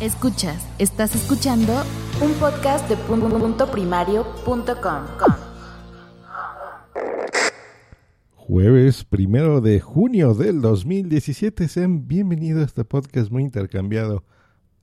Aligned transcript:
Escuchas, 0.00 0.66
estás 0.78 1.14
escuchando 1.14 1.74
un 2.22 2.32
podcast 2.40 2.88
de 2.88 2.96
punto 2.96 3.70
primario.com. 3.70 5.04
Jueves 8.34 9.04
primero 9.04 9.60
de 9.60 9.78
junio 9.78 10.32
del 10.32 10.62
2017. 10.62 11.68
Sean 11.68 12.08
bienvenidos 12.08 12.62
a 12.62 12.64
este 12.64 12.84
podcast 12.86 13.30
muy 13.30 13.42
intercambiado 13.42 14.24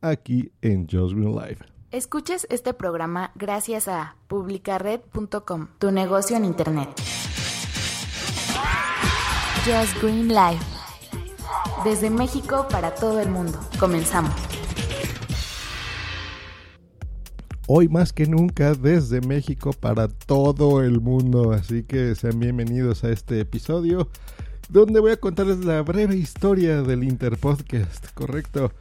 aquí 0.01 0.51
en 0.61 0.87
Just 0.87 1.15
Green 1.15 1.33
Live. 1.33 1.57
Escuchas 1.89 2.45
este 2.51 2.75
programa 2.75 3.31
gracias 3.33 3.87
a 3.87 4.17
publicared.com, 4.27 5.69
tu 5.79 5.89
negocio 5.89 6.37
en 6.37 6.45
internet. 6.45 6.89
Just 9.65 9.99
Green 9.99 10.27
Live. 10.27 10.61
Desde 11.83 12.11
México 12.11 12.67
para 12.69 12.93
todo 12.93 13.19
el 13.19 13.29
mundo. 13.31 13.59
Comenzamos. 13.79 14.56
Hoy 17.69 17.89
más 17.89 18.13
que 18.13 18.27
nunca 18.27 18.75
desde 18.75 19.19
México 19.19 19.73
para 19.73 20.07
todo 20.07 20.81
el 20.81 21.01
mundo. 21.01 21.51
Así 21.51 21.83
que 21.83 22.15
sean 22.15 22.39
bienvenidos 22.39 23.03
a 23.03 23.09
este 23.09 23.41
episodio 23.41 24.07
donde 24.69 25.01
voy 25.01 25.11
a 25.11 25.17
contarles 25.17 25.65
la 25.65 25.81
breve 25.81 26.15
historia 26.15 26.81
del 26.81 27.03
Interpodcast, 27.03 28.13
¿correcto? 28.13 28.71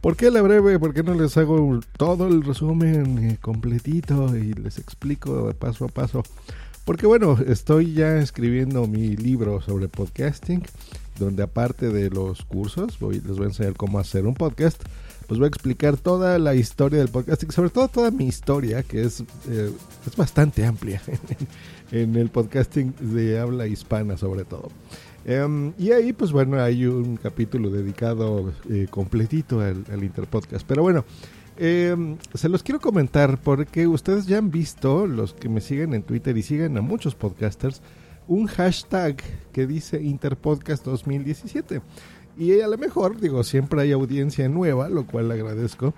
¿Por 0.00 0.16
qué 0.16 0.30
la 0.30 0.42
breve? 0.42 0.78
¿Por 0.78 0.94
qué 0.94 1.02
no 1.02 1.14
les 1.14 1.36
hago 1.36 1.80
todo 1.96 2.28
el 2.28 2.44
resumen 2.44 3.18
eh, 3.18 3.38
completito 3.40 4.36
y 4.36 4.52
les 4.52 4.78
explico 4.78 5.52
paso 5.58 5.86
a 5.86 5.88
paso? 5.88 6.22
Porque 6.84 7.08
bueno, 7.08 7.36
estoy 7.48 7.94
ya 7.94 8.18
escribiendo 8.18 8.86
mi 8.86 9.16
libro 9.16 9.60
sobre 9.60 9.88
podcasting, 9.88 10.62
donde 11.18 11.42
aparte 11.42 11.88
de 11.88 12.10
los 12.10 12.44
cursos, 12.44 12.96
voy, 13.00 13.16
les 13.26 13.36
voy 13.36 13.46
a 13.46 13.48
enseñar 13.48 13.74
cómo 13.74 13.98
hacer 13.98 14.24
un 14.24 14.34
podcast 14.34 14.80
pues 15.26 15.38
voy 15.38 15.46
a 15.46 15.48
explicar 15.48 15.96
toda 15.96 16.38
la 16.38 16.54
historia 16.54 16.98
del 16.98 17.08
podcasting, 17.08 17.50
sobre 17.50 17.70
todo 17.70 17.88
toda 17.88 18.10
mi 18.10 18.26
historia, 18.26 18.82
que 18.82 19.02
es, 19.02 19.20
eh, 19.48 19.70
es 20.06 20.16
bastante 20.16 20.64
amplia 20.64 21.02
en, 21.90 22.16
el 22.16 22.28
podcasting 22.28 22.94
de 23.00 23.38
habla 23.38 23.66
hispana 23.66 24.16
sobre 24.16 24.44
todo. 24.44 24.70
Em, 25.24 25.72
y 25.78 25.90
ahí, 25.90 26.12
pues 26.12 26.30
bueno, 26.30 26.60
hay 26.62 26.86
un 26.86 27.16
capítulo 27.16 27.70
dedicado 27.70 28.52
eh, 28.70 28.86
completito 28.88 29.60
al, 29.60 30.02
Interpodcast. 30.02 30.64
Pero 30.66 30.82
bueno, 30.82 31.04
em, 31.56 32.16
se 32.34 32.48
los 32.48 32.62
quiero 32.62 32.80
comentar 32.80 33.40
porque 33.40 33.88
ustedes 33.88 34.26
ya 34.26 34.38
han 34.38 34.52
visto, 34.52 35.06
los 35.06 35.34
que 35.34 35.48
me 35.48 35.60
siguen 35.60 35.94
en 35.94 36.04
Twitter 36.04 36.36
y 36.36 36.42
siguen 36.42 36.78
a 36.78 36.80
muchos 36.80 37.16
podcasters, 37.16 37.82
un 38.28 38.46
hashtag 38.46 39.16
que 39.52 39.66
dice 39.66 40.00
Interpodcast 40.00 40.84
2017. 40.84 41.82
Y 42.36 42.60
a 42.60 42.68
lo 42.68 42.76
mejor, 42.76 43.20
digo, 43.20 43.42
siempre 43.44 43.80
hay 43.80 43.92
audiencia 43.92 44.48
nueva, 44.48 44.88
lo 44.88 45.06
cual 45.06 45.30
agradezco. 45.30 45.94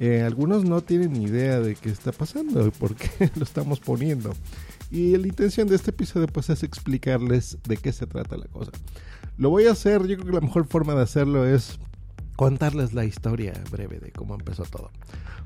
Eh, 0.00 0.22
algunos 0.22 0.64
no 0.64 0.80
tienen 0.80 1.14
idea 1.16 1.60
de 1.60 1.74
qué 1.76 1.90
está 1.90 2.12
pasando 2.12 2.66
y 2.66 2.70
por 2.70 2.94
qué 2.96 3.30
lo 3.36 3.44
estamos 3.44 3.78
poniendo. 3.80 4.32
Y 4.90 5.16
la 5.16 5.26
intención 5.26 5.68
de 5.68 5.76
este 5.76 5.90
episodio 5.90 6.26
pues 6.26 6.50
es 6.50 6.62
explicarles 6.62 7.58
de 7.64 7.76
qué 7.76 7.92
se 7.92 8.06
trata 8.06 8.36
la 8.36 8.46
cosa. 8.46 8.72
Lo 9.38 9.50
voy 9.50 9.66
a 9.66 9.72
hacer, 9.72 10.06
yo 10.06 10.16
creo 10.16 10.26
que 10.26 10.32
la 10.32 10.40
mejor 10.40 10.66
forma 10.66 10.94
de 10.94 11.02
hacerlo 11.02 11.46
es 11.46 11.78
contarles 12.36 12.92
la 12.94 13.04
historia 13.04 13.52
breve 13.70 14.00
de 14.00 14.10
cómo 14.10 14.34
empezó 14.34 14.64
todo. 14.64 14.90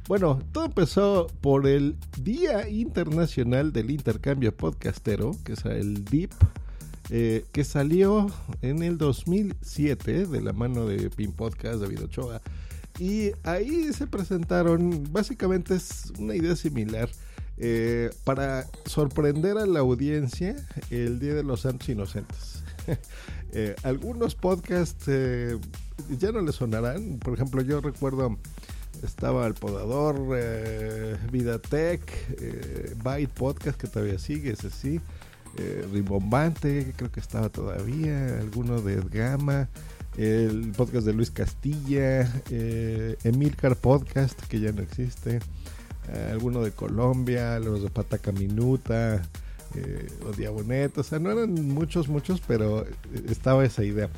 Bueno, 0.09 0.41
todo 0.53 0.67
empezó 0.67 1.27
por 1.41 1.67
el 1.67 1.97
Día 2.23 2.69
Internacional 2.69 3.73
del 3.73 3.91
Intercambio 3.91 4.57
Podcastero, 4.57 5.33
que 5.45 5.53
es 5.55 5.65
el 5.65 6.05
DIP, 6.05 6.33
eh, 7.09 7.45
que 7.53 7.63
salió 7.63 8.27
en 8.63 8.83
el 8.83 8.99
2007 8.99 10.27
de 10.27 10.41
la 10.41 10.53
mano 10.53 10.87
de 10.87 11.09
Pin 11.09 11.33
Podcast, 11.33 11.81
David 11.81 12.03
Ochoa. 12.03 12.43
Y 12.99 13.31
ahí 13.45 13.93
se 13.93 14.09
presentaron, 14.09 15.05
básicamente 15.13 15.77
es 15.77 16.13
una 16.19 16.35
idea 16.35 16.57
similar, 16.57 17.09
eh, 17.59 18.11
para 18.25 18.67
sorprender 18.87 19.57
a 19.57 19.67
la 19.67 19.81
audiencia 19.81 20.57
el 20.91 21.21
Día 21.21 21.35
de 21.35 21.45
los 21.45 21.61
Santos 21.61 21.89
Inocentes. 21.89 22.63
Eh, 23.53 23.75
algunos 23.85 24.35
podcasts 24.35 25.07
ya 25.07 26.33
no 26.33 26.43
les 26.43 26.57
sonarán, 26.57 27.19
por 27.21 27.33
ejemplo 27.33 27.63
yo 27.63 27.81
recuerdo 27.81 28.37
estaba 29.03 29.47
El 29.47 29.55
Podador, 29.55 30.21
Vidatech, 31.31 32.03
Byte 33.03 33.33
Podcast 33.33 33.81
que 33.81 33.87
todavía 33.87 34.19
sigue, 34.19 34.51
ese 34.51 34.69
sí 34.69 35.01
eh, 35.59 35.87
Rimbombante, 35.93 36.93
creo 36.97 37.11
que 37.11 37.21
estaba 37.21 37.49
todavía, 37.49 38.39
alguno 38.41 38.81
de 38.81 39.01
Gama, 39.11 39.69
el 40.17 40.73
podcast 40.73 41.07
de 41.07 41.13
Luis 41.13 41.31
Castilla, 41.31 42.31
eh, 42.51 43.17
Emilcar 43.25 43.77
Podcast, 43.77 44.41
que 44.47 44.61
ya 44.61 44.73
no 44.73 44.83
existe, 44.83 45.41
eh, 46.09 46.29
alguno 46.33 46.63
de 46.63 46.71
Colombia, 46.71 47.59
los 47.59 47.83
de 47.83 47.91
Pataca 47.91 48.33
Minuta, 48.33 49.23
eh, 49.75 50.09
los 50.25 50.37
Diabonet, 50.37 50.97
o 50.97 51.03
sea, 51.03 51.19
no 51.19 51.31
eran 51.31 51.53
muchos, 51.69 52.09
muchos, 52.09 52.41
pero 52.47 52.87
estaba 53.29 53.65
esa 53.65 53.85
idea. 53.85 54.09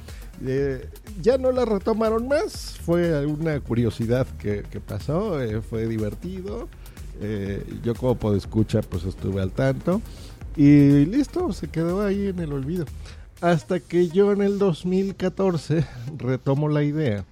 ya 1.20 1.36
no 1.36 1.50
la 1.50 1.64
retomaron 1.64 2.28
más, 2.28 2.78
fue 2.84 3.26
una 3.26 3.58
curiosidad 3.58 4.26
que, 4.38 4.62
pasó, 4.86 5.36
fue 5.68 5.88
divertido. 5.88 6.68
yo 7.82 7.94
como 7.96 8.34
escuchar 8.34 8.86
pues 8.86 9.02
estuve 9.02 9.42
al 9.42 9.50
tanto. 9.50 10.00
Y 10.58 11.06
listo, 11.06 11.52
se 11.52 11.68
quedó 11.68 12.04
ahí 12.04 12.26
en 12.26 12.40
el 12.40 12.52
olvido. 12.52 12.84
Hasta 13.40 13.78
que 13.78 14.08
yo 14.08 14.32
en 14.32 14.42
el 14.42 14.58
2014 14.58 15.86
retomo 16.18 16.68
la 16.68 16.82
idea. 16.82 17.24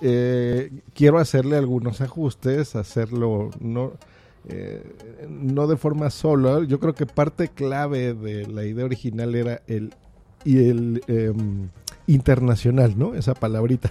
Eh, 0.00 0.70
quiero 0.94 1.18
hacerle 1.18 1.56
algunos 1.56 2.00
ajustes, 2.00 2.76
hacerlo 2.76 3.50
no, 3.58 3.94
eh, 4.48 4.80
no 5.28 5.66
de 5.66 5.76
forma 5.76 6.08
sola. 6.10 6.64
Yo 6.64 6.78
creo 6.78 6.94
que 6.94 7.04
parte 7.04 7.48
clave 7.48 8.14
de 8.14 8.46
la 8.46 8.64
idea 8.64 8.84
original 8.84 9.34
era 9.34 9.60
el, 9.66 9.92
y 10.44 10.68
el 10.68 11.02
em, 11.08 11.68
internacional, 12.06 12.96
¿no? 12.96 13.16
Esa 13.16 13.34
palabrita. 13.34 13.90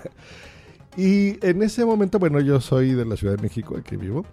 Y 0.98 1.46
en 1.46 1.64
ese 1.64 1.86
momento, 1.86 2.20
bueno, 2.20 2.40
yo 2.42 2.60
soy 2.60 2.94
de 2.94 3.06
la 3.06 3.16
Ciudad 3.16 3.38
de 3.38 3.42
México, 3.42 3.78
aquí 3.78 3.96
vivo. 3.96 4.26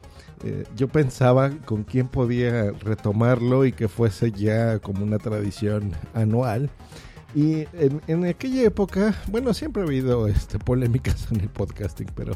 Eh, 0.45 0.65
yo 0.77 0.89
pensaba 0.89 1.51
con 1.65 1.85
quién 1.85 2.09
podía 2.09 2.73
retomarlo 2.73 3.65
y 3.65 3.73
que 3.73 3.89
fuese 3.89 4.33
ya 4.33 4.79
como 4.81 5.05
una 5.05 5.19
tradición 5.19 5.93
anual. 6.15 6.71
Y 7.35 7.67
en, 8.07 8.25
aquella 8.25 8.63
época, 8.63 9.15
bueno, 9.29 9.53
siempre 9.53 9.83
ha 9.83 9.87
habido 9.87 10.27
este, 10.27 10.59
polémicas 10.59 11.31
en 11.31 11.41
el 11.41 11.49
podcasting, 11.51 12.09
pero 12.15 12.33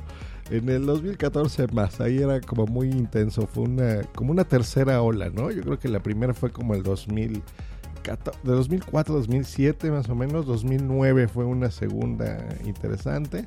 en 0.50 0.69
el 0.69 0.84
2014 0.84 1.69
más, 1.69 2.00
ahí 2.00 2.19
era 2.19 2.41
como 2.43 2.66
muy 2.66 2.91
intenso, 2.91 3.47
fue 3.47 3.65
una 3.65 4.03
como 4.15 4.32
una 4.32 4.44
tercera 4.44 5.00
ola, 5.00 5.31
¿no? 5.31 5.50
Yo 5.50 5.62
creo 5.62 5.78
que 5.78 5.88
la 5.88 6.03
primera 6.03 6.34
fue 6.34 6.50
como 6.50 6.75
el 6.75 6.82
2000, 6.82 7.32
de 7.32 8.53
2004, 8.53 9.15
2007 9.15 9.91
más 9.91 10.11
o 10.11 10.15
menos, 10.15 10.44
2009 10.44 11.27
fue 11.27 11.47
una 11.47 11.71
segunda 11.71 12.47
interesante. 12.66 13.47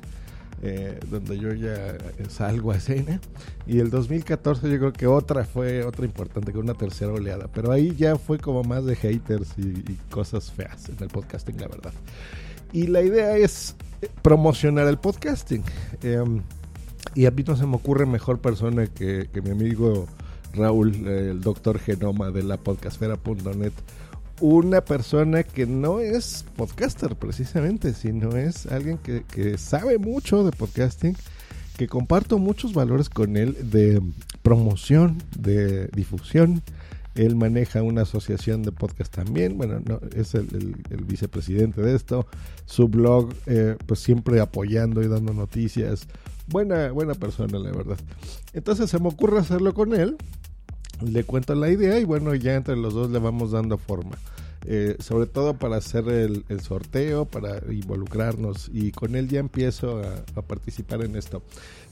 Eh, 0.62 0.98
donde 1.10 1.38
yo 1.38 1.52
ya 1.52 1.98
salgo 2.28 2.72
a 2.72 2.76
escena. 2.76 3.20
Y 3.66 3.78
el 3.78 3.90
2014 3.90 4.70
yo 4.70 4.78
creo 4.78 4.92
que 4.92 5.06
otra 5.06 5.44
fue 5.44 5.84
otra 5.84 6.04
importante, 6.04 6.52
que 6.52 6.58
una 6.58 6.74
tercera 6.74 7.12
oleada. 7.12 7.48
Pero 7.52 7.72
ahí 7.72 7.94
ya 7.96 8.16
fue 8.16 8.38
como 8.38 8.62
más 8.62 8.84
de 8.84 8.96
haters 8.96 9.50
y, 9.58 9.96
cosas 10.10 10.50
feas 10.50 10.88
en 10.88 10.96
el 11.00 11.08
podcasting, 11.08 11.60
la 11.60 11.68
verdad. 11.68 11.92
Y 12.72 12.86
la 12.86 13.02
idea 13.02 13.36
es 13.36 13.76
promocionar 14.22 14.86
el 14.88 14.98
podcasting. 14.98 15.62
Em, 16.02 16.42
y 17.14 17.26
a 17.26 17.30
mí 17.30 17.44
no 17.46 17.56
se 17.56 17.66
me 17.66 17.76
ocurre 17.76 18.06
mejor 18.06 18.40
persona 18.40 18.86
que, 18.86 19.28
que 19.32 19.42
mi 19.42 19.50
amigo 19.50 20.06
Raúl, 20.54 21.06
el 21.06 21.40
doctor 21.40 21.78
Genoma 21.78 22.30
de 22.30 22.42
la 22.42 22.56
podcastfera.net 22.56 23.72
una 24.40 24.82
persona 24.82 25.42
que 25.42 25.66
no 25.66 26.00
es 26.00 26.44
podcaster 26.56 27.16
precisamente, 27.16 27.94
sino 27.94 28.36
es 28.36 28.66
alguien 28.66 28.98
que, 28.98 29.58
sabe 29.58 29.98
mucho 29.98 30.44
de 30.44 30.52
podcasting, 30.52 31.16
que 31.76 31.88
comparto 31.88 32.38
muchos 32.38 32.74
valores 32.74 33.08
con 33.08 33.36
él 33.36 33.56
de 33.70 34.02
promoción, 34.42 35.22
de 35.38 35.88
difusión. 35.88 36.62
Él 37.14 37.34
maneja 37.34 37.82
una 37.82 38.02
asociación 38.02 38.62
de 38.62 38.72
podcast 38.72 39.14
también, 39.14 39.56
bueno, 39.56 39.80
no, 39.86 40.00
es 40.14 40.34
el, 40.34 40.76
vicepresidente 41.06 41.80
de 41.80 41.96
esto. 41.96 42.26
Su 42.66 42.88
blog, 42.88 43.32
eh, 43.46 43.76
pues 43.86 44.00
siempre 44.00 44.40
apoyando 44.40 45.02
y 45.02 45.08
dando 45.08 45.32
noticias. 45.32 46.06
Buena, 46.46 46.92
buena 46.92 47.14
persona, 47.14 47.58
la 47.58 47.70
verdad. 47.72 47.98
Entonces 48.52 48.90
se 48.90 48.98
me 48.98 49.08
ocurre 49.08 49.38
hacerlo 49.38 49.72
con 49.72 49.94
él 49.94 50.18
le 51.02 51.24
cuento 51.24 51.54
la 51.54 51.70
idea 51.70 51.98
y 51.98 52.04
bueno, 52.04 52.34
ya 52.34 52.54
entre 52.54 52.76
los 52.76 52.94
dos 52.94 53.10
le 53.10 53.18
vamos 53.18 53.52
dando 53.52 53.78
forma. 53.78 54.16
Eh, 54.68 54.96
sobre 54.98 55.26
todo 55.26 55.54
para 55.54 55.76
hacer 55.76 56.08
el, 56.08 56.60
sorteo, 56.60 57.24
para 57.24 57.58
involucrarnos 57.72 58.68
y 58.72 58.90
con 58.90 59.14
él 59.14 59.28
ya 59.28 59.38
empiezo 59.38 60.02
a, 60.02 60.42
participar 60.42 61.02
en 61.02 61.14
esto. 61.14 61.42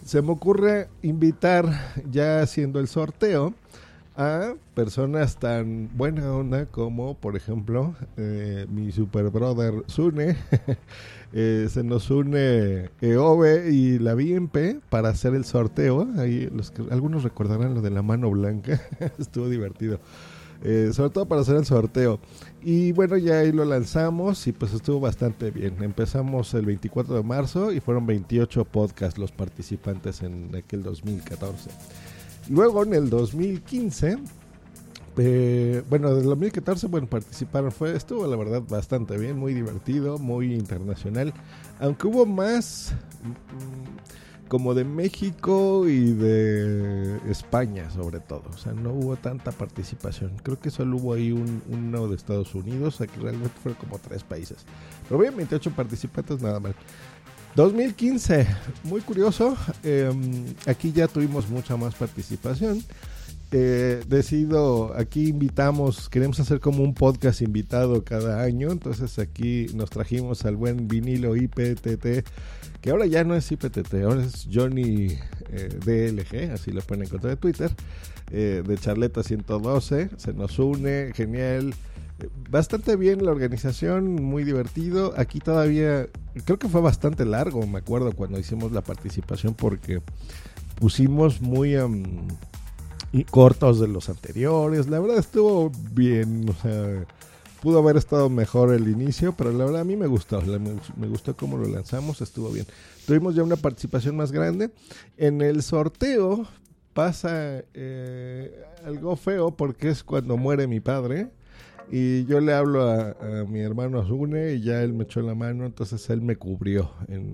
Se 0.05 0.23
me 0.23 0.33
ocurre 0.33 0.89
invitar, 1.03 1.95
ya 2.11 2.41
haciendo 2.41 2.81
el 2.81 2.89
sorteo, 2.89 3.55
a 4.17 4.55
personas 4.75 5.37
tan 5.37 5.91
buena 5.97 6.33
onda 6.33 6.67
como, 6.67 7.15
por 7.15 7.37
ejemplo, 7.37 7.95
eh, 8.17 8.67
mi 8.71 8.93
super 8.93 9.31
brother 9.31 9.85
Sune. 9.87 10.37
Eh, 11.37 11.67
se 11.69 11.83
nos 11.83 12.13
une 12.13 12.91
EOBE 13.01 13.73
y 13.73 13.99
la 13.99 14.15
BMP 14.15 14.81
para 14.89 15.09
hacer 15.09 15.35
el 15.35 15.45
sorteo. 15.45 16.07
Ahí 16.17 16.49
algunos 16.93 17.25
recordarán 17.25 17.75
lo 17.75 17.83
de 17.83 17.91
la 17.91 18.03
mano 18.03 18.31
blanca. 18.31 18.81
Estuvo 19.19 19.49
divertido. 19.49 19.99
Eh, 20.63 20.91
sobre 20.93 21.11
todo 21.11 21.27
para 21.27 21.41
hacer 21.41 21.57
el 21.57 21.65
sorteo. 21.65 22.21
Y 22.63 22.93
bueno, 22.93 23.17
ya 23.17 23.41
ahí 23.41 23.51
lo 23.51 23.65
lanzamos 23.65 24.47
y 24.47 24.53
pues 24.53 24.73
estuvo 24.75 25.01
bastante 25.01 25.51
bien. 25.51 25.83
Empezamos 25.83 26.55
el 26.55 26.67
24 26.67 27.17
de 27.17 27.23
marzo 27.25 27.73
y 27.73 27.81
fueron 27.81 28.07
28 28.07 28.65
podcasts 28.65 29.19
los 29.19 29.33
participantes 29.33 30.23
en 30.23 30.55
aquel 30.55 30.85
2014. 30.85 31.71
Luego 32.49 32.83
en 32.83 32.95
el 32.95 33.09
2015, 33.09 34.19
eh, 35.17 35.83
bueno, 35.89 36.15
del 36.15 36.25
2014, 36.25 36.89
bueno, 36.89 37.07
participaron, 37.07 37.73
fue, 37.73 37.97
estuvo 37.97 38.27
la 38.27 38.37
verdad 38.37 38.63
bastante 38.69 39.17
bien, 39.17 39.39
muy 39.39 39.55
divertido, 39.55 40.19
muy 40.19 40.53
internacional, 40.53 41.33
aunque 41.79 42.07
hubo 42.07 42.27
más 42.27 42.93
mm, 43.23 44.49
como 44.49 44.75
de 44.75 44.85
México 44.85 45.89
y 45.89 46.13
de 46.13 47.19
España 47.31 47.91
sobre 47.91 48.21
todo, 48.21 48.43
o 48.53 48.59
sea, 48.59 48.73
no 48.73 48.93
hubo 48.93 49.17
tanta 49.17 49.51
participación, 49.53 50.33
creo 50.43 50.61
que 50.61 50.71
solo 50.71 50.97
hubo 50.97 51.15
ahí 51.15 51.33
un, 51.33 51.63
uno 51.71 52.09
de 52.09 52.17
Estados 52.17 52.55
Unidos, 52.55 53.01
aquí 53.01 53.19
realmente 53.21 53.55
fueron 53.63 53.81
como 53.81 53.99
tres 53.99 54.23
países, 54.23 54.67
pero 55.09 55.19
bien, 55.21 55.37
28 55.37 55.71
participantes 55.71 56.43
nada 56.43 56.61
mal. 56.61 56.75
2015, 57.55 58.47
muy 58.85 59.01
curioso. 59.01 59.57
Em, 59.83 60.45
aquí 60.67 60.93
ya 60.93 61.07
tuvimos 61.07 61.49
mucha 61.49 61.77
más 61.77 61.95
participación. 61.95 62.83
Eh, 63.53 64.03
decido, 64.09 64.93
aquí 64.97 65.29
invitamos, 65.29 66.09
queremos 66.09 66.41
hacer 66.41 66.59
como 66.59 66.83
un 66.83 66.95
podcast 66.95 67.41
invitado 67.43 68.03
cada 68.03 68.43
año. 68.43 68.73
Entonces 68.73 69.21
aquí 69.21 69.67
nos 69.75 69.91
trajimos 69.91 70.45
al 70.45 70.57
buen 70.57 70.89
vinilo 70.89 71.37
IPTT, 71.37 72.27
que 72.81 72.91
ahora 72.91 73.07
ya 73.07 73.23
no 73.23 73.37
es 73.37 73.51
IPTT, 73.53 73.95
ahora 74.03 74.25
es 74.25 74.49
Johnny 74.53 75.17
eh, 75.51 75.69
DLG, 75.85 76.51
así 76.53 76.73
lo 76.73 76.81
pueden 76.83 77.05
encontrar 77.05 77.35
en 77.35 77.39
Twitter, 77.39 77.71
eh, 78.33 78.65
de 78.67 78.79
Charleta 78.79 79.23
112. 79.23 80.11
Se 80.17 80.33
nos 80.33 80.59
une, 80.59 81.13
genial 81.15 81.73
bastante 82.51 82.97
bien 82.97 83.25
la 83.25 83.33
organización, 83.33 84.15
muy 84.15 84.45
divertido. 84.45 85.15
Aquí 85.17 85.41
todavía, 85.41 86.09
creo 86.45 86.59
que 86.59 86.69
fue 86.69 86.81
bastante 86.81 87.25
largo, 87.25 87.67
me 87.67 87.79
acuerdo 87.79 88.13
cuando 88.13 88.39
hicimos 88.39 88.73
la 88.73 88.81
participación 88.81 89.55
porque 89.55 90.01
pusimos 90.77 91.41
muy 91.41 91.77
cortos 93.31 93.81
de 93.81 93.89
los 93.89 94.09
anteriores. 94.09 94.89
La 94.89 95.01
verdad 95.01 95.19
estuvo 95.19 95.71
bien, 95.93 96.49
o 96.49 96.55
sea, 96.55 97.07
pudo 97.61 97.79
haber 97.79 97.97
estado 97.97 98.29
mejor 98.29 98.75
el 98.75 98.89
inicio, 98.89 99.33
pero 99.33 99.53
la 99.53 99.65
verdad 99.65 99.83
a 99.83 99.85
mí 99.85 99.97
me 99.97 100.07
gustó, 100.07 100.43
me, 100.43 101.07
gustó 101.09 101.37
cómo 101.37 101.57
lo 101.57 101.67
lanzamos, 101.67 102.21
estuvo 102.21 102.51
bien. 102.51 102.67
Tuvimos 103.07 103.35
ya 103.35 103.43
una 103.43 103.57
participación 103.57 104.17
más 104.17 104.33
grande. 104.33 104.71
En 105.17 105.41
el 105.43 105.63
sorteo 105.63 106.47
pasa 106.93 107.65
eh, 107.75 108.65
algo 108.85 109.17
feo 109.17 109.51
porque 109.51 109.91
es 109.91 110.05
cuando 110.05 110.37
muere 110.37 110.67
mi 110.67 110.81
padre. 110.81 111.31
Y 111.91 112.25
yo 112.25 112.41
le 112.41 112.53
hablo 112.55 112.89
a, 112.91 113.15
mi 113.49 113.61
hermano 113.61 114.01
Azune 114.01 114.55
y 114.55 114.63
ya 114.63 114.83
él 114.83 114.93
me 114.93 115.05
echó 115.05 115.21
la 115.21 115.35
mano, 115.35 115.67
entonces 115.67 116.09
él 116.11 116.23
me 116.23 116.37
cubrió. 116.37 116.93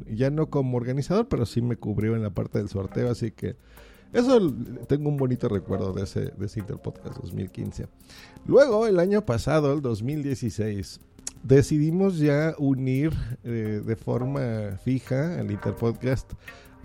ya 0.09 0.31
no 0.31 0.51
como 0.51 0.77
organizador, 0.77 1.29
pero 1.29 1.47
sí 1.47 1.63
me 1.63 1.77
cubrió 1.77 2.17
en 2.17 2.23
la 2.23 2.31
parte 2.31 2.59
del 2.59 2.69
sorteo, 2.69 3.11
así 3.11 3.31
que 3.31 3.57
eso 4.13 4.41
tengo 4.89 5.09
un 5.09 5.17
bonito 5.17 5.49
recuerdo 5.49 5.93
de 5.93 6.03
ese, 6.03 6.33
de 6.37 6.47
ese 6.47 6.61
Interpodcast 6.61 7.19
2015. 7.19 7.87
Luego, 8.45 8.89
el 8.89 8.99
año 8.99 9.25
pasado, 9.25 9.73
el 9.73 9.83
2016, 9.83 11.01
decidimos 11.45 12.19
ya 12.19 12.55
unir 12.59 13.13
eh, 13.45 13.83
de 13.85 13.97
forma 13.97 14.79
fija 14.83 15.41
el 15.41 15.53
Interpodcast 15.53 16.33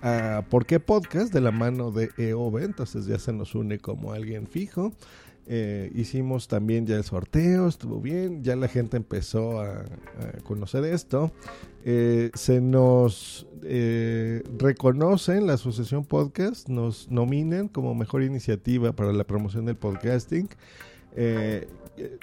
a 0.01 0.43
¿Por 0.49 0.67
qué 0.67 0.79
Podcast? 0.79 1.33
de 1.33 1.41
la 1.41 1.49
mano 1.49 1.91
de 1.91 2.11
EOB, 2.17 2.59
entonces 2.59 3.07
ya 3.07 3.17
se 3.17 3.33
nos 3.33 3.55
une 3.55 3.79
como 3.79 4.11
alguien 4.11 4.45
fijo. 4.45 4.93
Eh, 5.47 5.91
hicimos 5.93 6.47
también 6.47 6.87
ya 6.87 6.95
el 6.95 7.03
sorteo, 7.03 7.67
estuvo 7.67 8.01
bien, 8.01 8.43
ya 8.43 8.55
la 8.55 8.67
gente 8.67 8.97
empezó 8.97 9.61
a, 9.61 9.85
conocer 10.43 10.83
esto. 10.85 11.31
Eh, 11.83 12.31
se 12.33 12.61
nos 12.61 13.45
eh, 13.63 14.41
reconoce 14.57 15.37
en 15.37 15.45
la 15.45 15.53
Asociación 15.53 16.03
Podcast, 16.05 16.67
nos 16.67 17.11
nominen 17.11 17.67
como 17.67 17.93
mejor 17.93 18.23
iniciativa 18.23 18.93
para 18.93 19.13
la 19.13 19.23
promoción 19.23 19.65
del 19.65 19.75
podcasting. 19.75 20.49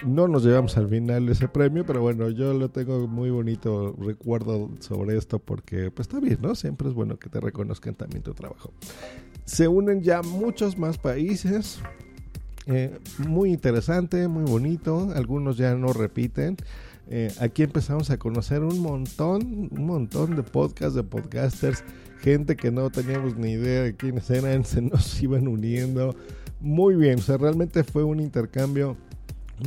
no 0.05 0.27
nos 0.27 0.43
llevamos 0.43 0.77
al 0.77 0.89
final 0.89 1.29
ese 1.29 1.47
premio, 1.47 1.85
pero 1.85 2.01
bueno, 2.01 2.29
yo 2.29 2.53
lo 2.53 2.69
tengo 2.69 3.07
muy 3.07 3.29
bonito 3.29 3.95
recuerdo 3.97 4.69
sobre 4.79 5.17
esto 5.17 5.39
porque 5.39 5.91
pues 5.91 6.09
está 6.09 6.19
bien, 6.19 6.39
¿no? 6.41 6.55
Siempre 6.55 6.89
es 6.89 6.93
bueno 6.93 7.17
que 7.17 7.29
te 7.29 7.39
reconozcan 7.39 7.95
también 7.95 8.21
tu 8.21 8.33
trabajo. 8.33 8.73
Se 9.45 9.67
unen 9.69 10.01
ya 10.01 10.21
muchos 10.21 10.77
más 10.77 10.97
países. 10.97 11.81
Eh, 12.65 12.97
muy 13.17 13.51
interesante, 13.51 14.27
muy 14.27 14.43
bonito. 14.43 15.11
Algunos 15.15 15.57
ya 15.57 15.75
no 15.75 15.93
repiten. 15.93 16.57
Eh, 17.09 17.31
aquí 17.39 17.63
empezamos 17.63 18.09
a 18.09 18.17
conocer 18.17 18.61
un 18.61 18.79
montón, 18.79 19.69
un 19.71 19.85
montón 19.85 20.35
de 20.35 20.43
podcasts, 20.43 20.95
de 20.95 21.03
podcasters, 21.03 21.83
gente 22.21 22.55
que 22.55 22.71
no 22.71 22.89
teníamos 22.89 23.35
ni 23.35 23.51
idea 23.51 23.83
de 23.83 23.95
quiénes 23.95 24.29
eran, 24.29 24.63
se 24.65 24.81
nos 24.81 25.21
iban 25.21 25.47
uniendo. 25.47 26.15
Muy 26.61 26.95
bien, 26.95 27.19
o 27.19 27.21
sea, 27.21 27.37
realmente 27.37 27.83
fue 27.83 28.03
un 28.03 28.21
intercambio 28.21 28.95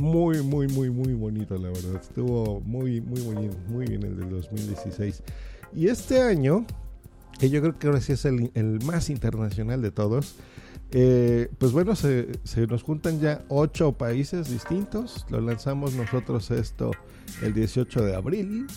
muy, 0.01 0.41
muy, 0.41 0.67
muy, 0.67 0.89
muy 0.89 1.13
bonito, 1.13 1.55
la 1.57 1.69
verdad. 1.69 2.01
Estuvo 2.01 2.59
muy, 2.61 3.01
muy, 3.01 3.21
muy, 3.21 3.49
muy 3.69 3.85
bien 3.85 4.03
el 4.03 4.17
del 4.17 4.29
2016. 4.29 5.21
Y 5.75 5.87
este 5.87 6.21
año, 6.21 6.65
que 7.39 7.51
yo 7.51 7.61
creo 7.61 7.77
que 7.77 7.87
ahora 7.87 8.01
sí 8.01 8.13
es 8.13 8.25
el, 8.25 8.49
el 8.55 8.83
más 8.83 9.11
internacional 9.11 9.83
de 9.83 9.91
todos, 9.91 10.35
pues 10.89 11.71
bueno, 11.71 11.95
se, 11.95 12.27
nos 12.69 12.83
juntan 12.83 13.19
ya 13.19 13.43
ocho 13.49 13.93
países 13.93 14.49
distintos. 14.49 15.25
Lo 15.29 15.41
lanzamos 15.41 15.93
nosotros 15.93 16.51
esto 16.51 16.91
el 17.41 17.53
18 17.53 18.01
de 18.03 18.15
abril. 18.15 18.67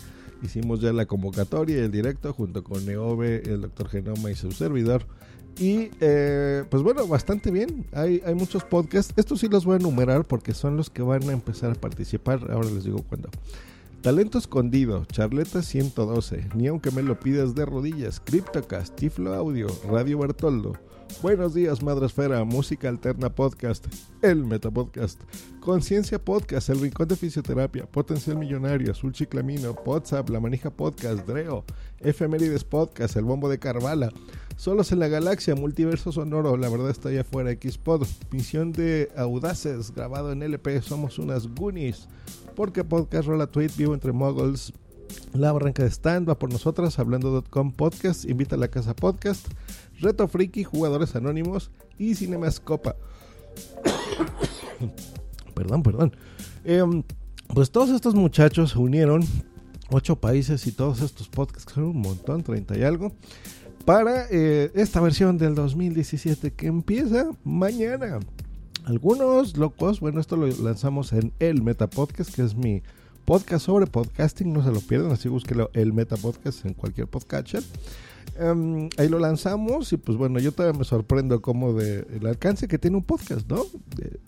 Hicimos 0.42 0.80
ya 0.80 0.92
la 0.92 1.06
convocatoria 1.06 1.76
y 1.76 1.80
el 1.80 1.90
directo 1.90 2.32
junto 2.32 2.64
con 2.64 2.84
Neove, 2.86 3.42
el 3.44 3.62
doctor 3.62 3.88
Genoma 3.88 4.30
y 4.30 4.34
su 4.34 4.52
servidor. 4.52 5.06
Y 5.58 5.90
eh, 6.00 6.64
pues 6.70 6.82
bueno, 6.82 7.06
bastante 7.06 7.50
bien. 7.50 7.86
Hay, 7.92 8.22
hay 8.24 8.34
muchos 8.34 8.64
podcasts. 8.64 9.12
Estos 9.16 9.40
sí 9.40 9.48
los 9.48 9.64
voy 9.64 9.74
a 9.74 9.78
enumerar 9.78 10.24
porque 10.24 10.54
son 10.54 10.76
los 10.76 10.88
que 10.88 11.02
van 11.02 11.28
a 11.28 11.32
empezar 11.32 11.72
a 11.72 11.74
participar. 11.74 12.50
Ahora 12.50 12.70
les 12.70 12.84
digo 12.84 13.04
cuándo. 13.08 13.28
Talento 14.00 14.38
Escondido, 14.38 15.04
Charleta 15.04 15.60
112, 15.60 16.48
Ni 16.54 16.68
aunque 16.68 16.90
me 16.90 17.02
lo 17.02 17.20
pidas 17.20 17.54
de 17.54 17.66
rodillas, 17.66 18.18
Cryptocast, 18.18 18.96
Tiflo 18.96 19.34
Audio, 19.34 19.66
Radio 19.90 20.18
Bertoldo, 20.18 20.72
Buenos 21.22 21.52
días, 21.52 21.82
Madresfera, 21.82 22.44
Música 22.44 22.88
Alterna 22.88 23.28
Podcast, 23.28 23.86
El 24.22 24.46
Metapodcast, 24.46 25.20
Conciencia 25.60 26.18
Podcast, 26.18 26.70
El 26.70 26.80
Rincón 26.80 27.08
de 27.08 27.16
Fisioterapia, 27.16 27.84
Potencial 27.84 28.38
Millonario, 28.38 28.92
Azul 28.92 29.12
Chiclamino, 29.12 29.76
WhatsApp, 29.84 30.30
La 30.30 30.40
Manija 30.40 30.70
Podcast, 30.70 31.26
Dreo, 31.26 31.64
Efemérides 31.98 32.64
Podcast, 32.64 33.16
El 33.16 33.24
Bombo 33.24 33.50
de 33.50 33.58
Carvala, 33.58 34.10
Solos 34.56 34.92
en 34.92 34.98
la 35.00 35.08
Galaxia, 35.08 35.54
Multiverso 35.54 36.10
Sonoro, 36.10 36.56
La 36.56 36.70
Verdad 36.70 36.88
está 36.88 37.10
allá 37.10 37.20
afuera, 37.20 37.52
Xpod, 37.52 38.06
Misión 38.30 38.72
de 38.72 39.10
Audaces, 39.14 39.94
grabado 39.94 40.32
en 40.32 40.42
LP, 40.42 40.80
Somos 40.80 41.18
unas 41.18 41.46
Goonies, 41.54 42.08
Porque 42.56 42.82
Podcast, 42.82 43.28
Rola 43.28 43.46
Tweet, 43.46 43.72
Vivo 43.76 43.92
entre 43.92 44.12
Muggles, 44.12 44.72
la 45.32 45.52
Barranca 45.52 45.82
de 45.82 45.90
Stand 45.90 46.28
va 46.28 46.38
por 46.38 46.52
nosotras, 46.52 46.98
hablando.com 46.98 47.72
podcast, 47.72 48.24
invita 48.24 48.56
a 48.56 48.58
la 48.58 48.68
casa 48.68 48.94
podcast, 48.94 49.46
Reto 50.00 50.26
Friki, 50.28 50.64
Jugadores 50.64 51.14
Anónimos 51.16 51.70
y 51.98 52.14
Cinemascopa. 52.14 52.96
perdón, 55.54 55.82
perdón. 55.82 56.16
Em, 56.64 57.02
pues 57.54 57.70
todos 57.70 57.90
estos 57.90 58.14
muchachos 58.14 58.70
se 58.70 58.78
unieron, 58.78 59.24
ocho 59.90 60.16
países 60.16 60.66
y 60.66 60.72
todos 60.72 61.00
estos 61.00 61.28
podcasts, 61.28 61.66
que 61.66 61.74
son 61.74 61.84
un 61.84 62.00
montón, 62.00 62.42
30 62.42 62.78
y 62.78 62.82
algo, 62.82 63.12
para 63.84 64.26
eh, 64.30 64.70
esta 64.74 65.00
versión 65.00 65.38
del 65.38 65.54
2017 65.54 66.52
que 66.52 66.66
empieza 66.66 67.30
mañana. 67.44 68.20
Algunos 68.84 69.56
locos, 69.56 70.00
bueno, 70.00 70.20
esto 70.20 70.36
lo 70.36 70.46
lanzamos 70.46 71.12
en 71.12 71.32
el 71.38 71.62
Meta 71.62 71.88
Podcast, 71.88 72.34
que 72.34 72.42
es 72.42 72.54
mi 72.54 72.82
podcast 73.24 73.66
sobre 73.66 73.86
podcasting, 73.86 74.52
no 74.52 74.62
se 74.64 74.72
lo 74.72 74.80
pierdan, 74.80 75.12
así 75.12 75.28
búsquelo 75.28 75.70
el 75.74 75.92
Meta 75.92 76.16
Podcast 76.16 76.64
en 76.64 76.74
cualquier 76.74 77.06
podcatcher. 77.06 77.62
Em, 78.38 78.88
ahí 78.96 79.08
lo 79.08 79.18
lanzamos 79.18 79.92
y 79.92 79.96
pues 79.96 80.16
bueno, 80.16 80.38
yo 80.38 80.52
todavía 80.52 80.78
me 80.78 80.84
sorprendo 80.84 81.42
como 81.42 81.74
de 81.74 82.06
el 82.14 82.26
alcance 82.26 82.68
que 82.68 82.78
tiene 82.78 82.96
un 82.96 83.02
podcast, 83.02 83.48
¿no? 83.50 83.64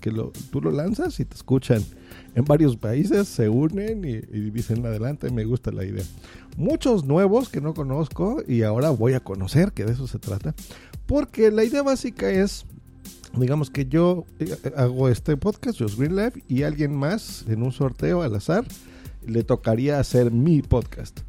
que 0.01 0.11
lo, 0.11 0.33
tú 0.51 0.61
lo 0.61 0.71
lanzas 0.71 1.19
y 1.21 1.25
te 1.25 1.35
escuchan 1.35 1.83
en 2.35 2.45
varios 2.45 2.77
países, 2.77 3.29
se 3.29 3.49
unen 3.49 4.05
y, 4.05 4.15
y, 4.15 4.51
dicen 4.51 4.85
adelante, 4.85 5.31
me 5.31 5.45
gusta 5.45 5.71
la 5.71 5.85
idea. 5.85 6.05
Muchos 6.57 7.05
nuevos 7.05 7.49
que 7.49 7.61
no 7.61 7.75
conozco 7.75 8.43
y 8.47 8.63
ahora 8.63 8.91
voy 8.91 9.15
a 9.15 9.21
conocer, 9.21 9.73
que 9.73 9.85
de 9.85 9.93
eso 9.93 10.07
se 10.07 10.19
trata, 10.19 10.55
porque 11.07 11.51
la 11.51 11.65
idea 11.65 11.83
básica 11.83 12.31
es 12.31 12.67
digamos 13.37 13.71
que 13.71 13.87
yo 13.87 14.27
eh, 14.39 14.57
hago 14.77 15.09
este 15.09 15.37
podcast, 15.37 15.79
Just 15.79 15.99
Green 15.99 16.17
Life, 16.17 16.43
y 16.49 16.63
alguien 16.63 16.95
más 16.95 17.45
en 17.49 17.63
un 17.63 17.73
sorteo 17.73 18.23
al 18.23 18.35
azar 18.35 18.65
le 19.27 19.45
tocaría 19.45 19.99
hacer 19.99 20.31
mi 20.31 20.63
podcast. 20.63 21.21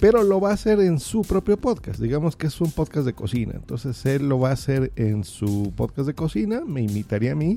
Pero 0.00 0.22
lo 0.22 0.40
va 0.40 0.50
a 0.50 0.54
hacer 0.54 0.80
en 0.80 0.98
su 0.98 1.22
propio 1.22 1.56
podcast. 1.56 2.00
Digamos 2.00 2.34
que 2.34 2.48
es 2.48 2.60
un 2.60 2.72
podcast 2.72 3.06
de 3.06 3.12
cocina. 3.12 3.52
Entonces 3.54 4.04
él 4.06 4.28
lo 4.28 4.40
va 4.40 4.50
a 4.50 4.54
hacer 4.54 4.90
en 4.96 5.22
su 5.24 5.72
podcast 5.76 6.08
de 6.08 6.14
cocina. 6.14 6.62
Me 6.66 6.82
imitaría 6.82 7.32
a 7.32 7.36
mí. 7.36 7.56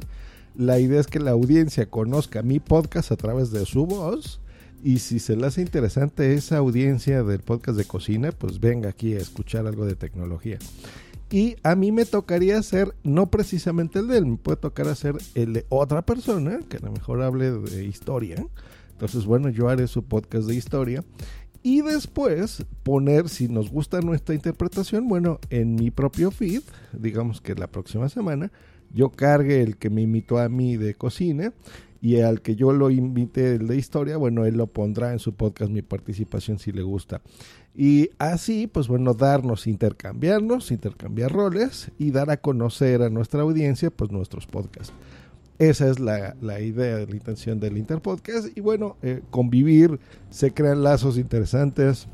La 0.55 0.79
idea 0.79 0.99
es 0.99 1.07
que 1.07 1.19
la 1.19 1.31
audiencia 1.31 1.89
conozca 1.89 2.43
mi 2.43 2.59
podcast 2.59 3.11
a 3.11 3.15
través 3.15 3.51
de 3.51 3.65
su 3.65 3.85
voz. 3.85 4.39
Y 4.83 4.99
si 4.99 5.17
se 5.17 5.35
le 5.35 5.47
hace 5.47 5.61
interesante 5.61 6.35
esa 6.35 6.57
audiencia 6.57 7.23
del 7.23 7.39
podcast 7.39 7.77
de 7.77 7.85
cocina, 7.85 8.31
pues 8.31 8.59
venga 8.59 8.89
aquí 8.89 9.15
a 9.15 9.19
escuchar 9.19 9.65
algo 9.65 9.85
de 9.85 9.95
tecnología. 9.95 10.59
Y 11.29 11.55
a 11.63 11.75
mí 11.75 11.91
me 11.91 12.05
tocaría 12.05 12.57
hacer, 12.57 12.93
no 13.03 13.31
precisamente 13.31 13.99
el 13.99 14.07
de 14.07 14.19
él, 14.19 14.25
me 14.25 14.37
puede 14.37 14.57
tocar 14.57 14.87
hacer 14.87 15.15
el 15.33 15.53
de 15.53 15.65
otra 15.69 16.03
persona, 16.03 16.59
que 16.69 16.77
a 16.77 16.81
lo 16.81 16.91
mejor 16.91 17.21
hable 17.23 17.51
de 17.51 17.85
historia. 17.85 18.45
Entonces, 18.91 19.25
bueno, 19.25 19.49
yo 19.49 19.67
haré 19.67 19.87
su 19.87 20.03
podcast 20.03 20.47
de 20.47 20.55
historia. 20.55 21.03
Y 21.63 21.81
después 21.81 22.63
poner, 22.83 23.27
si 23.27 23.47
nos 23.47 23.71
gusta 23.71 23.99
nuestra 24.01 24.35
interpretación, 24.35 25.07
bueno, 25.07 25.39
en 25.49 25.73
mi 25.73 25.89
propio 25.89 26.29
feed, 26.29 26.61
digamos 26.93 27.41
que 27.41 27.55
la 27.55 27.65
próxima 27.65 28.07
semana, 28.07 28.51
yo 28.93 29.09
cargue 29.09 29.63
el 29.63 29.77
que 29.77 29.89
me 29.89 30.03
invitó 30.03 30.37
a 30.37 30.47
mí 30.47 30.77
de 30.77 30.93
cocina 30.93 31.53
y 32.05 32.21
al 32.21 32.43
que 32.43 32.55
yo 32.55 32.71
lo 32.71 32.91
invité 32.91 33.55
el 33.55 33.65
de 33.65 33.77
historia, 33.77 34.15
bueno, 34.17 34.45
él 34.45 34.57
lo 34.57 34.67
pondrá 34.67 35.11
en 35.11 35.17
su 35.17 35.33
podcast 35.33 35.71
mi 35.71 35.81
participación 35.81 36.59
si 36.59 36.71
le 36.71 36.83
gusta. 36.83 37.19
Y 37.73 38.11
así, 38.19 38.67
pues 38.67 38.87
bueno, 38.87 39.15
darnos, 39.15 39.65
intercambiarnos, 39.65 40.69
intercambiar 40.69 41.31
roles 41.31 41.89
y 41.97 42.11
dar 42.11 42.29
a 42.29 42.37
conocer 42.37 43.01
a 43.01 43.09
nuestra 43.09 43.41
audiencia, 43.41 43.89
pues 43.89 44.11
nuestros 44.11 44.45
podcasts. 44.45 44.93
Esa 45.57 45.89
es 45.89 45.99
la, 45.99 46.35
la 46.41 46.59
idea, 46.59 46.97
la 46.97 47.15
intención 47.15 47.59
del 47.59 47.75
Interpodcast. 47.75 48.55
Y 48.55 48.61
bueno, 48.61 48.97
eh, 49.01 49.23
convivir, 49.31 49.99
se 50.29 50.51
crean 50.51 50.83
lazos 50.83 51.17
interesantes, 51.17 52.07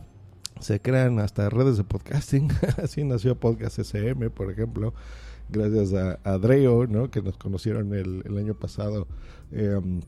se 0.62 0.80
crean 0.80 1.20
hasta 1.20 1.50
redes 1.50 1.76
de 1.76 1.84
podcasting. 1.84 2.48
Así 2.82 3.04
nació 3.04 3.38
Podcast 3.38 3.78
SM, 3.80 4.30
por 4.30 4.50
ejemplo, 4.50 4.94
gracias 5.52 5.94
a, 5.94 6.20
Adreo, 6.24 6.88
¿no? 6.88 7.12
que 7.12 7.22
nos 7.22 7.38
conocieron 7.38 7.94
el, 7.94 8.38
año 8.38 8.54
pasado 8.54 9.08
em, 9.52 10.02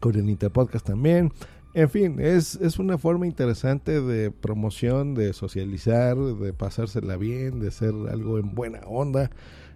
con 0.00 0.14
el 0.16 0.28
Interpodcast 0.30 0.86
también. 0.86 1.32
En 1.74 1.90
fin, 1.90 2.20
es, 2.20 2.54
es 2.56 2.78
una 2.78 2.98
forma 2.98 3.26
interesante 3.26 4.00
de 4.00 4.30
promoción, 4.30 5.14
de 5.14 5.32
socializar, 5.32 6.16
de 6.16 6.52
pasársela 6.52 7.16
bien, 7.16 7.58
de 7.58 7.72
ser 7.72 7.92
algo 8.10 8.38
en 8.38 8.54
buena 8.54 8.80
onda. 8.86 9.30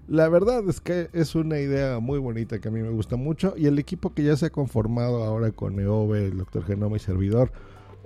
La 0.06 0.28
verdad 0.28 0.66
es 0.68 0.80
que 0.80 1.10
es 1.12 1.34
una 1.34 1.58
idea 1.58 1.98
muy 1.98 2.18
bonita 2.18 2.60
que 2.60 2.68
a 2.68 2.70
mí 2.70 2.80
me 2.80 2.90
gusta 2.90 3.16
mucho 3.16 3.54
y 3.56 3.66
el 3.66 3.78
equipo 3.78 4.14
que 4.14 4.22
ya 4.22 4.37
se 4.37 4.46
ha 4.46 4.50
conformado 4.50 5.25
ahora 5.25 5.50
con 5.50 5.78
EOBE, 5.78 6.26
el 6.26 6.38
Dr. 6.38 6.64
Genoma 6.64 6.96
y 6.96 7.00
Servidor, 7.00 7.52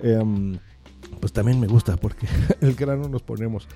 em, 0.02 0.58
pues 1.20 1.32
también 1.32 1.60
me 1.60 1.66
gusta 1.66 1.96
porque 1.96 2.26
el 2.60 2.74
grano 2.74 3.08
nos 3.08 3.22
ponemos. 3.22 3.68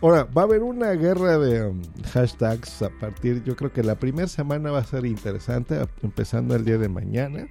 Ahora, 0.00 0.24
va 0.24 0.42
a 0.42 0.44
haber 0.46 0.62
una 0.62 0.90
guerra 0.92 1.38
de 1.38 1.58
em, 1.58 1.82
hashtags 2.12 2.82
a 2.82 2.90
partir, 2.90 3.42
yo 3.44 3.54
creo 3.54 3.72
que 3.72 3.84
la 3.84 3.94
primera 3.96 4.28
semana 4.28 4.70
va 4.70 4.80
a 4.80 4.84
ser 4.84 5.06
interesante, 5.06 5.78
empezando 6.02 6.56
el 6.56 6.64
día 6.64 6.78
de 6.78 6.88
mañana. 6.88 7.46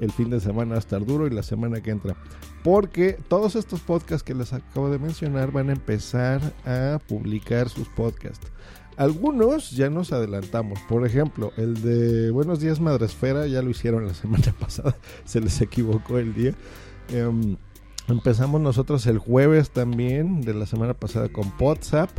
El 0.00 0.10
fin 0.10 0.28
de 0.28 0.40
semana 0.40 0.70
va 0.70 0.76
a 0.76 0.80
estar 0.80 1.04
duro 1.06 1.26
y 1.28 1.30
la 1.30 1.44
semana 1.44 1.80
que 1.80 1.90
entra. 1.90 2.16
Porque 2.64 3.16
todos 3.28 3.54
estos 3.54 3.80
podcasts 3.80 4.24
que 4.24 4.34
les 4.34 4.52
acabo 4.52 4.90
de 4.90 4.98
mencionar 4.98 5.52
van 5.52 5.68
a 5.68 5.72
empezar 5.72 6.40
a 6.64 6.98
publicar 7.06 7.68
sus 7.68 7.88
podcasts. 7.88 8.50
Algunos 8.96 9.72
ya 9.72 9.90
nos 9.90 10.12
adelantamos. 10.12 10.80
Por 10.88 11.06
ejemplo, 11.06 11.52
el 11.56 11.82
de 11.82 12.30
Buenos 12.30 12.60
Días 12.60 12.80
Madresfera 12.80 13.46
ya 13.46 13.62
lo 13.62 13.70
hicieron 13.70 14.06
la 14.06 14.14
semana 14.14 14.54
pasada. 14.58 14.96
Se 15.24 15.40
les 15.40 15.60
equivocó 15.60 16.18
el 16.18 16.34
día. 16.34 16.54
Em, 17.08 17.56
empezamos 18.08 18.60
nosotros 18.60 19.06
el 19.06 19.18
jueves 19.18 19.70
también 19.70 20.40
de 20.42 20.54
la 20.54 20.66
semana 20.66 20.94
pasada 20.94 21.28
con 21.28 21.52
WhatsApp. 21.58 22.10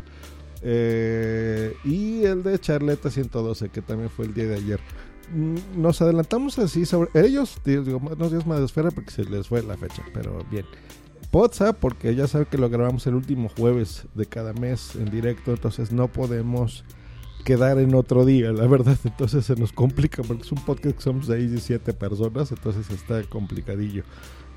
Eh, 0.61 1.75
y 1.83 2.23
el 2.23 2.41
de 2.41 2.59
Charleta 2.59 3.11
112, 3.11 3.69
que 3.69 3.81
también 3.81 4.09
fue 4.09 4.25
el 4.25 4.33
día 4.33 4.47
de 4.47 4.55
ayer. 4.55 4.79
Mm, 5.33 5.81
nos 5.81 6.01
adelantamos 6.01 6.57
así 6.59 6.85
sobre 6.85 7.09
ellos, 7.13 7.59
digo, 7.63 7.99
buenos 7.99 8.31
días 8.31 8.45
Madresfera 8.45 8.91
porque 8.91 9.11
se 9.11 9.25
les 9.25 9.47
fue 9.47 9.61
la 9.63 9.77
fecha, 9.77 10.03
pero 10.13 10.43
bien. 10.49 10.65
WhatsApp, 11.31 11.77
porque 11.79 12.15
ya 12.15 12.27
sabe 12.27 12.45
que 12.45 12.57
lo 12.57 12.69
grabamos 12.69 13.05
el 13.07 13.15
último 13.15 13.49
jueves 13.49 14.05
de 14.15 14.25
cada 14.25 14.53
mes 14.53 14.95
en 14.95 15.11
directo, 15.11 15.51
entonces 15.51 15.91
no 15.91 16.07
podemos 16.07 16.85
quedar 17.45 17.77
en 17.77 17.95
otro 17.95 18.25
día, 18.25 18.51
la 18.51 18.67
verdad, 18.67 18.97
entonces 19.05 19.45
se 19.45 19.55
nos 19.55 19.71
complica 19.71 20.23
porque 20.23 20.43
es 20.43 20.51
un 20.51 20.65
podcast 20.65 20.97
que 20.97 21.01
somos 21.01 21.27
6 21.27 21.51
y 21.53 21.59
7 21.59 21.93
personas, 21.93 22.51
entonces 22.51 22.89
está 22.89 23.23
complicadillo. 23.23 24.03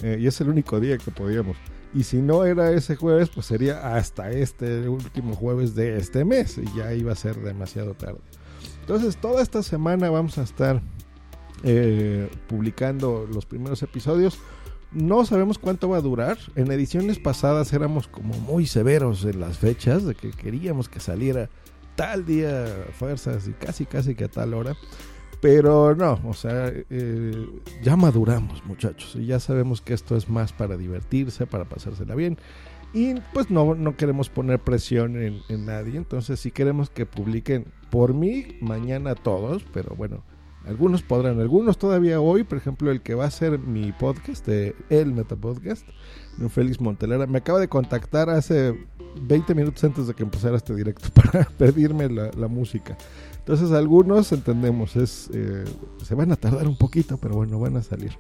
Eh, 0.03 0.19
y 0.21 0.27
es 0.27 0.41
el 0.41 0.49
único 0.49 0.81
día 0.81 0.99
que 0.99 1.11
podíamos. 1.13 1.57
Y 1.95 2.03
si 2.03 2.19
no 2.19 2.45
era 2.45 2.73
ese 2.73 2.97
jueves, 2.97 3.29
pues 3.29 3.47
sería 3.47 3.95
hasta 3.97 4.31
este 4.31 4.89
último 4.89 5.35
jueves 5.35 5.75
de 5.75 5.99
este 5.99 6.25
mes, 6.25 6.59
y 6.59 6.77
ya 6.77 6.93
iba 6.95 7.13
a 7.13 7.17
ser 7.17 7.37
demasiado 7.37 7.95
tarde. 7.95 8.21
Entonces, 8.81 9.17
toda 9.19 9.43
esta 9.43 9.63
semana 9.63 10.11
vamos 10.11 10.39
a 10.39 10.43
estar 10.43 10.81
eh, 11.63 12.31
publicando 12.47 13.29
los 13.33 13.45
primeros 13.45 13.83
episodios. 13.83 14.39
No 14.93 15.27
sabemos 15.27 15.59
cuánto 15.59 15.91
va 15.91 15.99
a 15.99 16.01
durar. 16.01 16.39
En 16.57 16.73
ediciones 16.73 17.19
pasadas 17.19 17.73
éramos 17.75 18.09
como 18.09 18.35
muy 18.35 18.67
severos 18.67 19.25
en 19.25 19.41
las 19.41 19.59
fechas 19.59 20.07
de 20.07 20.15
que 20.15 20.31
queríamos 20.31 20.89
que 20.89 21.01
saliera 21.01 21.51
tal 21.99 22.25
día 22.25 22.87
fuerzas 22.93 23.49
y 23.49 23.53
casi 23.55 23.85
casi 23.85 24.15
que 24.15 24.25
a 24.25 24.29
tal 24.29 24.55
hora. 24.55 24.77
Pero 25.41 25.95
no, 25.97 26.21
o 26.25 26.33
sea, 26.33 26.73
eh, 26.91 27.49
ya 27.83 27.97
maduramos 27.97 28.65
muchachos 28.65 29.17
y 29.17 29.27
ya 29.27 29.41
sabemos 29.41 29.81
que 29.81 29.95
esto 29.95 30.17
es 30.17 30.29
más 30.29 30.53
para 30.53 30.77
divertirse, 30.77 31.47
para 31.47 31.65
pasársela 31.65 32.15
bien. 32.15 32.39
Y 32.93 33.15
pues 33.33 33.51
no, 33.51 33.75
no 33.75 33.97
queremos 33.97 34.31
poner 34.31 34.61
presión 34.61 35.21
en, 35.21 35.41
en 35.49 35.67
nadie. 35.67 35.97
Entonces 35.97 36.39
si 36.39 36.53
queremos 36.53 36.89
que 36.89 37.05
publiquen 37.05 37.67
por 37.91 38.15
mí 38.15 38.57
mañana 38.61 39.17
todos, 39.17 39.65
pero 39.73 39.95
bueno, 39.97 40.23
algunos 40.69 41.03
podrán, 41.03 41.41
algunos 41.41 41.79
todavía 41.79 42.21
hoy, 42.21 42.45
por 42.45 42.59
ejemplo, 42.59 42.91
el 42.91 43.01
que 43.01 43.15
va 43.15 43.25
a 43.25 43.31
ser 43.31 43.59
mi 43.59 43.91
podcast, 43.93 44.47
de 44.47 44.77
el 44.91 45.15
Metapodcast, 45.15 45.87
Félix 46.51 46.79
Montelera, 46.79 47.27
me 47.27 47.39
acaba 47.39 47.59
de 47.59 47.69
contactar 47.69 48.29
hace 48.29 48.79
20 49.23 49.55
minutos 49.55 49.83
antes 49.83 50.07
de 50.07 50.15
que 50.15 50.23
empezara 50.23 50.59
este 50.59 50.75
directo 50.75 51.09
para 51.15 51.45
pedirme 51.45 52.09
la, 52.11 52.49
música. 52.49 52.99
Entonces 53.39 53.73
algunos 53.73 54.31
entendemos, 54.31 54.95
es 54.95 55.31
eh, 55.33 55.65
se 56.05 56.15
van 56.15 56.33
a 56.33 56.37
tardar 56.37 56.69
un 56.69 56.77
poquito, 56.77 57.17
pero 57.17 57.35
bueno, 57.35 57.59
van 57.59 57.79
a 57.79 57.83
salir. 57.83 58.13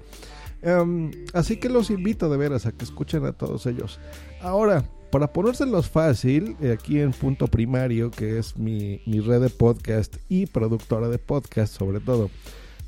Em, 0.62 1.10
así 1.34 1.56
que 1.56 1.68
los 1.68 1.90
invito 1.90 2.28
de 2.28 2.36
veras 2.36 2.66
a 2.66 2.72
que 2.72 2.84
escuchen 2.84 3.24
a 3.24 3.32
todos 3.32 3.66
ellos. 3.66 4.00
Ahora, 4.40 4.84
para 5.10 5.32
ponérselos 5.32 5.88
fácil, 5.88 6.56
eh, 6.60 6.72
aquí 6.72 7.00
en 7.00 7.12
Punto 7.12 7.46
Primario, 7.46 8.10
que 8.10 8.38
es 8.38 8.58
mi, 8.58 9.00
red 9.06 9.40
de 9.40 9.48
podcast 9.48 10.16
y 10.28 10.46
productora 10.46 11.08
de 11.08 11.18
podcast 11.18 11.74
sobre 11.74 12.00
todo, 12.00 12.30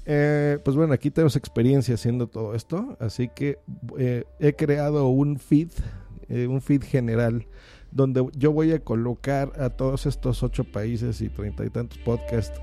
eh, 0.05 0.59
pues 0.63 0.77
bueno, 0.77 0.93
aquí 0.93 1.11
tenemos 1.11 1.37
experiencia 1.37 1.95
haciendo 1.95 2.27
todo 2.27 2.55
esto, 2.55 2.97
así 3.01 3.31
que 3.35 3.59
eh, 3.99 4.25
he 4.39 4.55
creado 4.55 5.09
un 5.09 5.39
feed, 5.39 5.71
un 6.29 6.61
feed 6.61 6.83
general, 6.83 7.47
donde 7.91 8.25
yo 8.37 8.53
voy 8.53 8.73
a 8.73 8.81
colocar 8.81 9.53
a 9.59 9.71
todos 9.71 10.05
estos 10.07 10.43
ocho 10.43 10.65
países 10.65 11.23
y 11.23 11.29
treinta 11.29 11.65
y 11.65 11.71
tantos 11.71 11.99
podcasts 11.99 12.61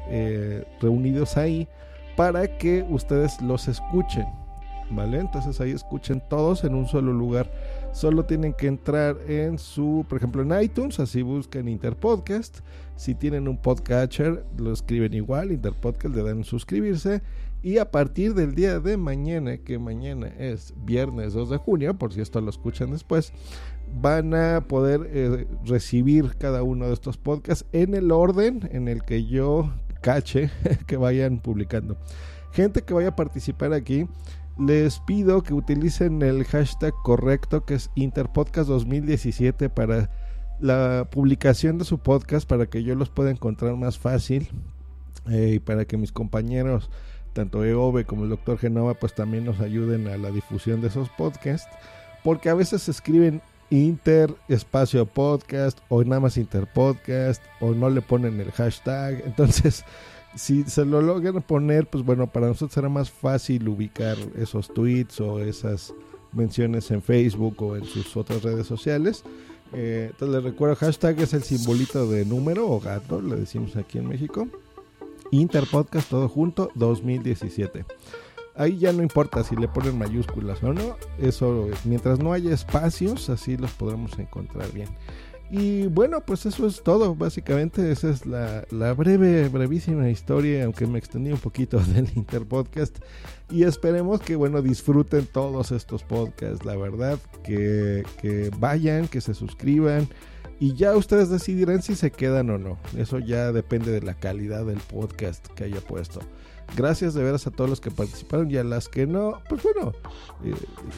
reunidos 0.79 1.35
ahí 1.35 1.67
para 2.15 2.57
que 2.57 2.85
ustedes 2.89 3.41
los 3.41 3.67
escuchen, 3.67 4.25
¿vale? 4.91 5.19
Entonces 5.19 5.59
ahí 5.61 5.71
escuchen 5.71 6.21
todos 6.29 6.63
en 6.63 6.75
un 6.75 6.87
solo 6.87 7.13
lugar 7.13 7.49
Solo 7.97 8.25
tienen 8.25 8.53
que 8.53 8.67
entrar 8.67 9.17
en 9.27 9.57
su, 9.57 10.05
por 10.07 10.19
ejemplo, 10.19 10.43
en 10.43 10.61
iTunes, 10.61 10.99
así 10.99 11.23
buscan 11.23 11.67
Interpodcast. 11.67 12.59
Si 12.95 13.15
tienen 13.15 13.47
un 13.47 13.57
podcatcher, 13.57 14.45
lo 14.55 14.71
escriben 14.71 15.15
igual, 15.15 15.51
Interpodcast, 15.51 16.15
le 16.15 16.21
dan 16.21 16.43
suscribirse. 16.43 17.23
Y 17.63 17.79
a 17.79 17.89
partir 17.89 18.35
del 18.35 18.53
día 18.53 18.79
de 18.79 18.97
mañana, 18.97 19.57
que 19.57 19.79
mañana 19.79 20.27
es 20.27 20.75
viernes 20.85 21.33
2 21.33 21.49
de 21.49 21.57
junio, 21.57 21.97
por 21.97 22.13
si 22.13 22.21
esto 22.21 22.39
lo 22.39 22.51
escuchan 22.51 22.91
después, 22.91 23.33
van 23.99 24.35
a 24.35 24.61
poder 24.67 25.09
eh, 25.11 25.47
recibir 25.65 26.35
cada 26.37 26.61
uno 26.61 26.85
de 26.85 26.93
estos 26.93 27.17
podcasts 27.17 27.65
en 27.71 27.95
el 27.95 28.11
orden 28.11 28.69
en 28.71 28.87
el 28.87 29.03
que 29.03 29.25
yo 29.25 29.73
cache 30.01 30.51
que 30.85 30.97
vayan 30.97 31.39
publicando. 31.39 31.97
Gente 32.51 32.83
que 32.83 32.93
vaya 32.93 33.09
a 33.09 33.15
participar 33.15 33.73
aquí, 33.73 34.07
les 34.59 34.99
pido 34.99 35.43
que 35.43 35.53
utilicen 35.53 36.21
el 36.21 36.43
hashtag 36.45 36.93
correcto 37.03 37.65
que 37.65 37.75
es 37.75 37.91
Interpodcast 37.95 38.67
2017 38.67 39.69
para 39.69 40.09
la 40.59 41.07
publicación 41.11 41.77
de 41.77 41.85
su 41.85 41.99
podcast 41.99 42.47
para 42.47 42.65
que 42.67 42.83
yo 42.83 42.95
los 42.95 43.09
pueda 43.09 43.31
encontrar 43.31 43.75
más 43.75 43.99
fácil 43.99 44.49
eh, 45.29 45.53
y 45.55 45.59
para 45.59 45.85
que 45.85 45.97
mis 45.97 46.11
compañeros 46.11 46.89
tanto 47.33 47.63
EOBE 47.63 48.05
como 48.05 48.23
el 48.23 48.29
doctor 48.29 48.57
Genova 48.57 48.95
pues 48.95 49.13
también 49.13 49.45
nos 49.45 49.59
ayuden 49.59 50.07
a 50.07 50.17
la 50.17 50.31
difusión 50.31 50.81
de 50.81 50.87
esos 50.87 51.09
podcasts 51.09 51.69
porque 52.23 52.49
a 52.49 52.55
veces 52.55 52.89
escriben 52.89 53.41
Inter 53.69 54.33
espacio 54.47 55.05
podcast 55.05 55.79
o 55.89 56.01
nada 56.03 56.21
más 56.21 56.37
Interpodcast 56.37 57.43
o 57.59 57.71
no 57.71 57.89
le 57.89 58.01
ponen 58.01 58.39
el 58.39 58.51
hashtag. 58.51 59.21
Entonces 59.25 59.83
si 60.35 60.63
se 60.63 60.85
lo 60.85 61.01
logran 61.01 61.41
poner, 61.41 61.87
pues 61.87 62.03
bueno, 62.03 62.27
para 62.27 62.47
nosotros 62.47 62.73
será 62.73 62.89
más 62.89 63.09
fácil 63.09 63.67
ubicar 63.67 64.17
esos 64.37 64.73
tweets 64.73 65.19
o 65.21 65.39
esas 65.39 65.93
menciones 66.31 66.91
en 66.91 67.01
Facebook 67.01 67.61
o 67.61 67.75
en 67.75 67.85
sus 67.85 68.15
otras 68.17 68.43
redes 68.43 68.67
sociales. 68.67 69.23
Eh, 69.73 70.07
entonces 70.11 70.35
les 70.35 70.43
recuerdo, 70.43 70.75
hashtag 70.75 71.19
es 71.19 71.33
el 71.33 71.43
simbolito 71.43 72.07
de 72.09 72.25
número 72.25 72.69
o 72.69 72.79
gato, 72.79 73.21
le 73.21 73.35
decimos 73.35 73.75
aquí 73.75 73.97
en 73.97 74.07
México. 74.07 74.47
Interpodcast 75.31 76.09
todo 76.09 76.29
junto 76.29 76.71
2017. 76.75 77.85
Ahí 78.55 78.77
ya 78.77 78.91
no 78.91 79.03
importa 79.03 79.43
si 79.43 79.55
le 79.55 79.67
ponen 79.67 79.97
mayúsculas 79.97 80.63
o 80.63 80.73
no, 80.73 80.97
eso 81.19 81.67
mientras 81.83 82.19
no 82.19 82.33
haya 82.33 82.53
espacios, 82.53 83.29
así 83.29 83.55
los 83.55 83.71
podremos 83.71 84.17
encontrar 84.17 84.71
bien. 84.71 84.87
Y 85.49 85.87
bueno, 85.87 86.19
pues 86.21 86.45
eso 86.45 86.67
es 86.67 86.83
todo, 86.83 87.15
básicamente 87.15 87.89
esa 87.91 88.09
es 88.09 88.25
la, 88.25 88.65
breve, 88.93 89.47
brevísima 89.47 90.09
historia, 90.09 90.65
aunque 90.65 90.85
me 90.85 90.99
extendí 90.99 91.31
un 91.31 91.39
poquito 91.39 91.79
del 91.93 92.09
Interpodcast. 92.15 92.97
Y 93.49 93.63
esperemos 93.63 94.19
que, 94.19 94.35
bueno, 94.35 94.61
disfruten 94.61 95.25
todos 95.25 95.71
estos 95.71 96.03
podcasts, 96.03 96.65
la 96.65 96.75
verdad, 96.75 97.17
que, 97.43 98.03
que 98.21 98.51
vayan, 98.57 99.07
que 99.07 99.21
se 99.21 99.33
suscriban. 99.33 100.09
Y 100.59 100.73
ya 100.73 100.95
ustedes 100.95 101.29
decidirán 101.29 101.81
si 101.81 101.95
se 101.95 102.11
quedan 102.11 102.49
o 102.49 102.57
no. 102.57 102.77
Eso 102.97 103.19
ya 103.19 103.51
depende 103.51 103.91
de 103.91 104.01
la 104.01 104.15
calidad 104.15 104.65
del 104.65 104.79
podcast 104.79 105.45
que 105.47 105.65
haya 105.65 105.81
puesto. 105.81 106.21
Gracias 106.75 107.13
de 107.13 107.23
veras 107.23 107.47
a 107.47 107.51
todos 107.51 107.69
los 107.69 107.79
que 107.79 107.91
participaron 107.91 108.51
y 108.51 108.57
a 108.57 108.63
las 108.63 108.89
que 108.89 109.07
no, 109.07 109.41
pues 109.47 109.63
bueno, 109.63 109.93
eh, 110.43 110.53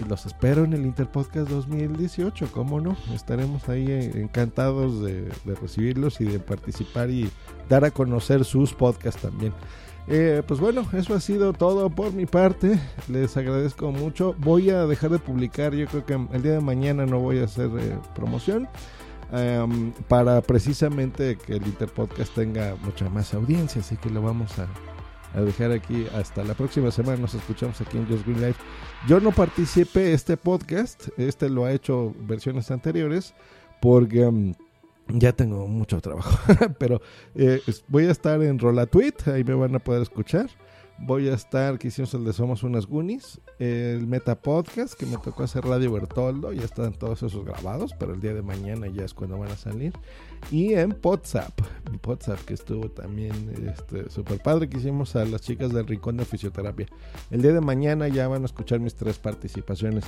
los 0.10 0.25
espero 0.25 0.63
en 0.63 0.74
el 0.74 0.86
Interpodcast 0.86 1.48
2018, 1.48 2.50
¿cómo 2.51 2.82
no? 2.82 2.98
Estaremos 3.13 3.70
ahí 3.70 3.86
encantados 4.16 5.04
de, 5.04 5.30
recibirlos 5.62 6.20
y 6.22 6.25
de 6.25 6.39
participar 6.39 7.12
y 7.12 7.30
dar 7.70 7.86
a 7.86 7.92
conocer 7.92 8.46
sus 8.46 8.74
podcasts 8.74 9.22
también. 9.22 9.54
Eh, 10.08 10.42
pues 10.48 10.60
bueno, 10.60 10.88
eso 10.94 11.13
ha 11.13 11.20
sido 11.20 11.54
todo 11.54 11.92
por 11.92 12.13
mi 12.13 12.25
parte. 12.25 12.80
Les 13.08 13.38
agradezco 13.38 13.92
mucho. 13.92 14.34
Voy 14.39 14.72
a 14.72 14.88
dejar 14.88 15.12
de 15.12 15.20
publicar, 15.20 15.75
yo 15.75 15.86
creo 15.86 16.06
que 16.06 16.13
el 16.13 16.42
día 16.42 16.54
de 16.54 16.62
mañana 16.62 17.06
no 17.06 17.20
voy 17.20 17.39
a 17.39 17.44
hacer 17.44 17.70
eh, 17.80 17.96
promoción. 18.16 18.68
Em, 19.32 19.92
para 20.08 20.42
precisamente 20.42 21.38
que 21.38 21.54
el 21.54 21.68
Interpodcast 21.68 22.34
tenga 22.34 22.76
mucha 22.84 23.10
más 23.10 23.34
audiencia, 23.34 23.82
así 23.82 23.96
que 23.98 24.10
lo 24.10 24.24
vamos 24.24 24.52
a, 24.58 24.68
dejar 25.40 25.72
aquí 25.72 26.08
hasta 26.16 26.44
la 26.44 26.56
próxima 26.56 26.90
semana. 26.90 27.18
Nos 27.18 27.36
escuchamos 27.36 27.80
aquí 27.82 27.98
en 27.98 28.08
Just 28.08 28.26
Green 28.26 28.42
Life. 28.42 28.60
Yo 29.08 29.20
no 29.20 29.32
participé 29.32 30.14
este 30.14 30.38
podcast, 30.38 31.10
este 31.18 31.50
lo 31.50 31.66
ha 31.66 31.72
hecho 31.72 32.16
versiones 32.22 32.72
anteriores, 32.72 33.36
porque 33.80 34.26
um, 34.26 34.56
ya 35.08 35.32
tengo 35.34 35.68
mucho 35.68 36.02
trabajo. 36.02 36.36
Pero 36.80 37.00
eh, 37.36 37.62
voy 37.88 38.06
a 38.06 38.12
estar 38.12 38.42
en 38.42 38.58
Rola 38.58 38.88
Tweet, 38.88 39.14
ahí 39.28 39.44
me 39.44 39.54
van 39.54 39.76
a 39.76 39.80
poder 39.80 40.02
escuchar. 40.02 40.50
Voy 41.01 41.27
a 41.29 41.34
estar, 41.34 41.79
que 41.79 41.88
hicimos 41.88 42.13
el 42.13 42.25
de 42.25 42.34
Somos 42.34 42.62
unas 42.62 42.86
Goonies, 42.86 43.39
el 43.58 44.06
Meta 44.06 44.39
Podcast, 44.39 44.94
que 44.94 45.06
me 45.06 45.18
tocó 45.18 45.44
hacer 45.44 45.63
Radio 45.63 45.91
Bertoldo, 45.94 46.51
ya 46.51 46.63
están 46.63 46.94
todos 46.94 47.24
esos 47.24 47.44
grabados, 47.46 47.96
pero 47.98 48.13
el 48.13 48.22
día 48.22 48.34
de 48.34 48.41
mañana 48.41 48.88
ya 48.88 49.06
es 49.06 49.13
cuando 49.13 49.39
van 49.39 49.50
a 49.50 49.56
salir. 49.56 49.94
Y 50.51 50.74
en 50.74 50.96
WhatsApp, 51.01 51.60
WhatsApp 52.06 52.39
que 52.41 52.53
estuvo 52.53 52.89
también 52.89 53.34
este, 53.74 54.10
súper 54.10 54.39
padre, 54.39 54.70
que 54.70 54.77
hicimos 54.77 55.15
a 55.15 55.25
las 55.25 55.41
chicas 55.41 55.72
del 55.72 55.88
Rincón 55.88 56.18
de 56.18 56.25
Fisioterapia. 56.25 56.88
El 57.32 57.41
día 57.41 57.53
de 57.53 57.62
mañana 57.62 58.08
ya 58.08 58.27
van 58.27 58.44
a 58.44 58.46
escuchar 58.46 58.79
mis 58.79 58.94
tres 58.94 59.18
participaciones. 59.18 60.03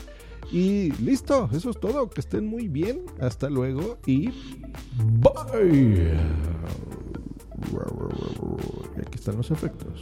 Y 0.52 0.92
listo, 1.02 1.50
eso 1.54 1.70
es 1.70 1.80
todo, 1.80 2.10
que 2.10 2.22
estén 2.22 2.46
muy 2.46 2.68
bien, 2.68 3.02
hasta 3.20 3.50
luego 3.50 3.98
y 4.06 4.30
bye. 5.22 6.12
Y 8.98 9.00
aquí 9.00 9.16
están 9.16 9.38
los 9.38 9.52
efectos. 9.52 10.02